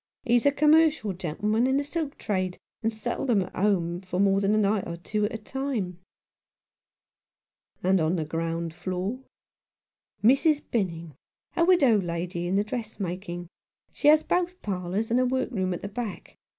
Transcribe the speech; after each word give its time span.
He's 0.23 0.47
a 0.47 0.51
commercial 0.51 1.13
gentleman 1.13 1.67
in 1.67 1.77
the 1.77 1.83
silk 1.83 2.17
trade, 2.17 2.57
and 2.81 2.91
seldom 2.91 3.43
at 3.43 3.55
home 3.55 4.01
for 4.01 4.19
more 4.19 4.41
than 4.41 4.55
a 4.55 4.57
night 4.57 4.87
or 4.87 4.97
two 4.97 5.25
at 5.25 5.35
a 5.35 5.37
time." 5.37 5.99
95 7.83 7.83
Rough 7.83 7.83
Justice." 7.83 7.83
And 7.89 8.01
on 8.01 8.15
the 8.15 8.25
ground 8.25 8.73
floor?" 8.73 9.19
"Mrs. 10.23 10.71
Benning, 10.71 11.13
a 11.55 11.63
widow 11.63 11.99
lady 11.99 12.47
in 12.47 12.55
the 12.55 12.63
dress 12.63 12.99
making. 12.99 13.47
She 13.93 14.07
has 14.07 14.23
both 14.23 14.59
parlours, 14.63 15.11
and 15.11 15.19
a 15.19 15.25
workroom 15.27 15.71
at 15.71 15.83
the 15.83 15.87
back. 15.87 16.35